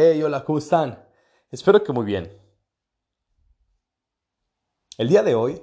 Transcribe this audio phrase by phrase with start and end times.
[0.00, 1.04] Hey, hola, ¿cómo están?
[1.50, 2.40] Espero que muy bien.
[4.96, 5.60] El día de hoy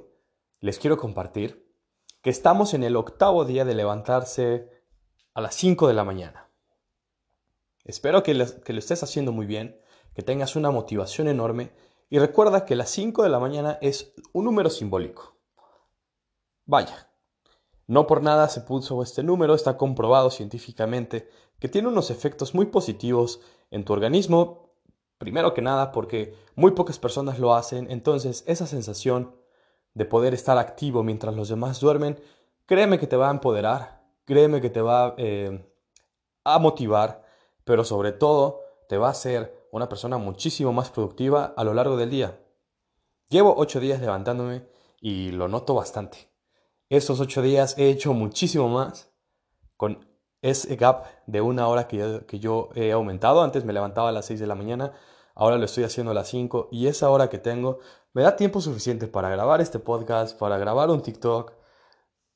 [0.59, 1.73] les quiero compartir
[2.22, 4.69] que estamos en el octavo día de levantarse
[5.33, 6.51] a las 5 de la mañana.
[7.85, 9.80] Espero que, lo estés haciendo muy bien,
[10.14, 11.72] que tengas una motivación enorme
[12.10, 15.40] y recuerda que las 5 de la mañana es un número simbólico.
[16.66, 17.10] Vaya,
[17.88, 21.30] no por nada se puso este número, está comprobado científicamente
[21.60, 23.42] que tiene unos efectos muy positivos
[23.72, 24.72] en tu organismo,
[25.18, 29.36] primero que nada porque muy pocas personas lo hacen, entonces esa sensación
[29.93, 32.20] de poder estar activo mientras los demás duermen,
[32.66, 35.65] créeme que te va a empoderar, créeme que te va eh,
[36.43, 37.23] a motivar,
[37.63, 41.98] pero sobre todo te va a hacer una persona muchísimo más productiva a lo largo
[41.98, 42.40] del día.
[43.29, 44.67] Llevo ocho días levantándome
[44.99, 46.34] y lo noto bastante.
[46.89, 49.12] Estos ocho días he hecho muchísimo más
[49.76, 50.07] con
[50.43, 53.41] ese gap de una hora que yo, he aumentado.
[53.41, 54.93] Antes me levantaba a las 6 de la mañana,
[55.34, 57.79] ahora lo estoy haciendo a las 5 y esa hora que tengo
[58.13, 61.54] me da tiempo suficiente para grabar este podcast, para grabar un TikTok,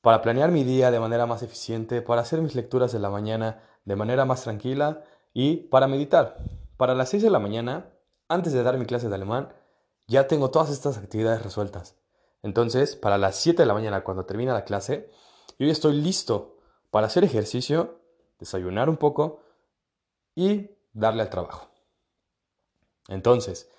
[0.00, 3.62] para planear mi día de manera más eficiente, para hacer mis lecturas de la mañana
[3.84, 6.38] de manera más tranquila y para meditar.
[6.76, 7.92] Para las 6 de la mañana,
[8.28, 9.52] antes de dar mi clase de alemán,
[10.08, 11.99] ya tengo todas estas actividades resueltas.
[12.42, 15.10] Entonces, para las 7 de la mañana, cuando termina la clase,
[15.58, 16.56] yo ya estoy listo
[16.90, 18.00] para hacer ejercicio
[18.38, 19.42] desayunar un poco
[20.34, 21.68] y darle al trabajo.
[23.08, 23.70] Entonces,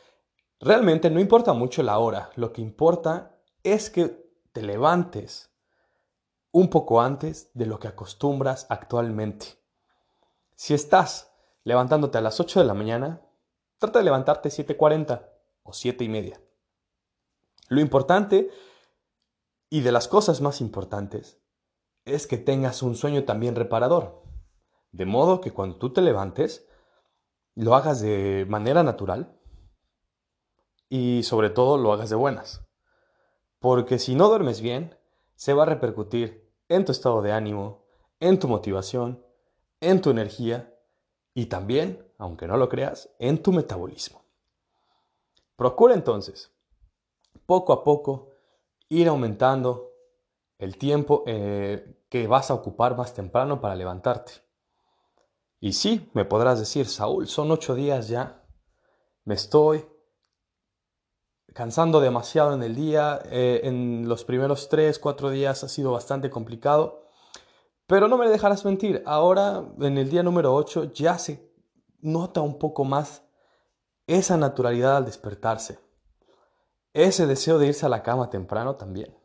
[0.60, 5.50] realmente no importa mucho la hora, lo que importa es que te levantes
[6.52, 9.48] un poco antes de lo que acostumbras actualmente.
[10.56, 11.32] Si estás
[11.64, 13.22] levantándote a las 8 de la mañana,
[13.78, 15.28] trata de levantarte 7.40
[15.64, 16.42] o 7 y media.
[17.72, 18.50] Lo importante
[19.70, 21.42] y de las cosas más importantes
[22.04, 24.24] es que tengas un sueño también reparador.
[24.92, 26.68] De modo que cuando tú te levantes,
[27.56, 29.40] lo hagas de manera natural
[30.90, 32.68] y sobre todo lo hagas de buenas.
[33.60, 35.00] Porque si no duermes bien,
[35.36, 37.86] se va a repercutir en tu estado de ánimo,
[38.20, 39.26] en tu motivación,
[39.80, 40.78] en tu energía
[41.34, 44.26] y también, aunque no lo creas, en tu metabolismo.
[45.56, 46.54] Procura entonces,
[47.46, 48.30] poco a poco,
[48.90, 49.92] ir aumentando
[50.58, 54.34] el tiempo eh, que vas a ocupar más temprano para levantarte.
[55.60, 58.44] Y sí, me podrás decir, Saúl, son ocho días ya,
[59.26, 59.86] me estoy
[61.54, 66.30] cansando demasiado en el día, eh, en los primeros tres, cuatro días ha sido bastante
[66.30, 67.08] complicado,
[67.88, 71.52] pero no me dejarás mentir, ahora en el día número ocho ya se
[72.00, 73.24] nota un poco más
[74.08, 75.80] esa naturalidad al despertarse,
[76.94, 79.18] ese deseo de irse a la cama temprano también.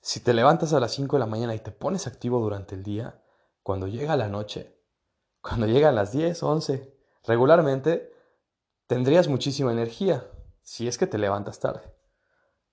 [0.00, 2.82] Si te levantas a las 5 de la mañana y te pones activo durante el
[2.82, 3.22] día,
[3.62, 4.80] cuando llega la noche,
[5.40, 8.12] cuando llegan las 10, 11, regularmente
[8.86, 10.30] tendrías muchísima energía
[10.62, 11.92] si es que te levantas tarde.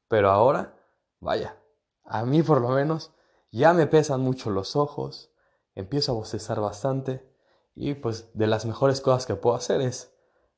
[0.07, 0.75] Pero ahora,
[1.19, 1.57] vaya,
[2.03, 3.13] a mí por lo menos
[3.51, 5.31] ya me pesan mucho los ojos,
[5.73, 7.33] empiezo a bostezar bastante
[7.73, 10.13] y pues de las mejores cosas que puedo hacer es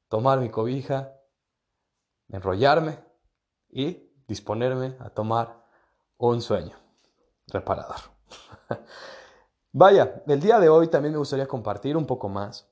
[0.09, 1.21] tomar mi cobija,
[2.27, 3.04] enrollarme
[3.75, 5.61] y disponerme a tomar
[6.17, 6.77] un sueño
[7.47, 7.97] reparador.
[9.73, 12.69] Vaya, el día de hoy también me gustaría compartir un poco más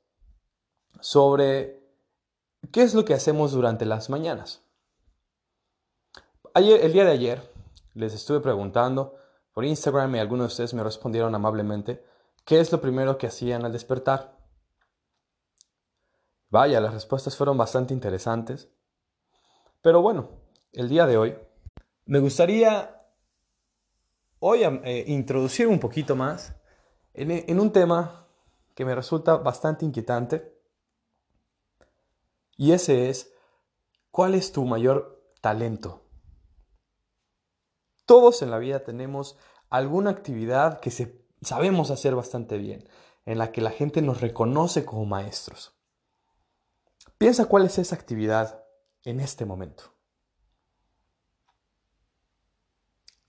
[1.02, 1.84] sobre
[2.72, 4.64] qué es lo que hacemos durante las mañanas.
[6.54, 7.52] Ayer, el día de ayer
[7.96, 9.18] les estuve preguntando
[9.52, 12.02] por Instagram y algunos de ustedes me respondieron amablemente
[12.46, 14.38] qué es lo primero que hacían al despertar.
[16.50, 18.70] Vaya, las respuestas fueron bastante interesantes.
[19.82, 20.43] Pero bueno,
[20.74, 21.36] el día de hoy
[22.06, 23.00] me gustaría
[24.40, 26.56] hoy eh, introducir un poquito más
[27.14, 28.28] en, un tema
[28.76, 30.52] que me resulta bastante inquietante.
[32.58, 33.32] Y ese es,
[34.12, 36.04] ¿cuál es tu mayor talento?
[38.06, 39.38] Todos en la vida tenemos
[39.70, 40.92] alguna actividad que
[41.42, 42.90] sabemos hacer bastante bien,
[43.26, 45.80] en la que la gente nos reconoce como maestros.
[47.18, 48.66] Piensa cuál es esa actividad
[49.04, 49.93] en este momento.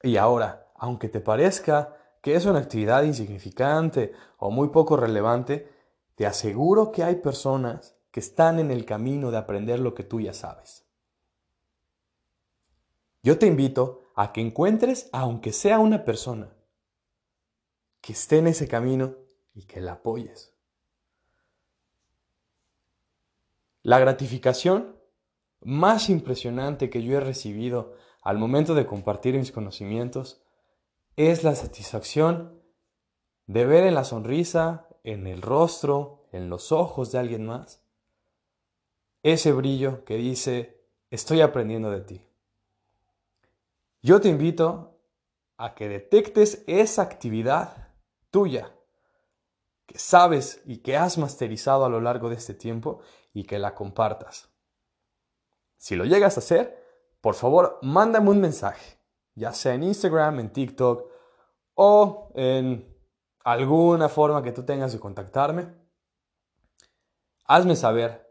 [0.04, 5.72] Y ahora, aunque te parezca que es una actividad insignificante o muy poco relevante,
[6.14, 10.20] te aseguro que hay personas que están en el camino de aprender lo que tú
[10.20, 10.84] ya sabes.
[13.22, 16.52] Yo te invito a que encuentres, aunque sea una persona,
[18.02, 19.14] que esté en ese camino
[19.54, 20.52] y que la apoyes.
[23.80, 25.00] La gratificación
[25.62, 27.94] más impresionante que yo he recibido
[28.24, 30.42] al momento de compartir mis conocimientos
[31.16, 32.60] es la satisfacción
[33.46, 37.84] de ver en la sonrisa, en el rostro, en los ojos de alguien más,
[39.22, 42.26] ese brillo que dice, estoy aprendiendo de ti.
[44.02, 44.98] Yo te invito
[45.58, 47.88] a que detectes esa actividad
[48.30, 48.74] tuya
[49.86, 53.00] que sabes y que has masterizado a lo largo de este tiempo
[53.34, 54.48] y que la compartas.
[55.76, 56.83] Si lo llegas a hacer,
[57.24, 58.98] por favor, mándame un mensaje,
[59.34, 61.10] ya sea en Instagram, en TikTok
[61.72, 62.94] o en
[63.42, 65.74] alguna forma que tú tengas de contactarme.
[67.46, 68.30] Hazme saber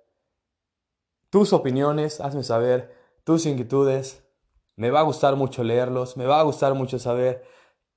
[1.31, 4.27] tus opiniones, hazme saber tus inquietudes.
[4.75, 7.43] Me va a gustar mucho leerlos, me va a gustar mucho saber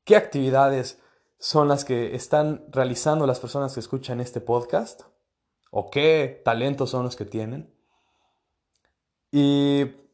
[0.04, 0.98] qué actividades
[1.38, 5.02] son las que están realizando las personas que escuchan este podcast
[5.70, 7.70] o qué talentos son los que tienen.
[9.30, 10.05] Y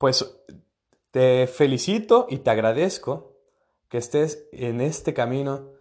[0.00, 0.34] pues
[1.10, 3.36] te felicito y te agradezco
[3.90, 5.72] que estés en este camino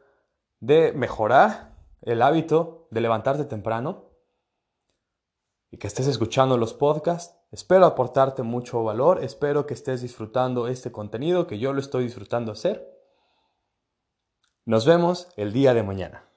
[0.59, 4.09] de mejorar el hábito de levantarte temprano
[5.71, 7.33] y que estés escuchando los podcasts.
[7.53, 12.51] Espero aportarte mucho valor, espero que estés disfrutando este contenido, que yo lo estoy disfrutando
[12.51, 12.93] hacer.
[14.65, 16.28] Nos vemos el día de mañana.